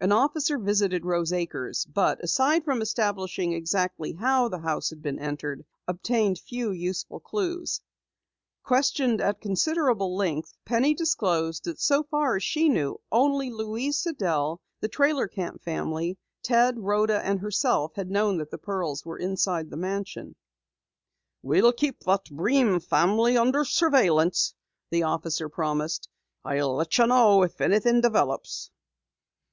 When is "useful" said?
6.72-7.20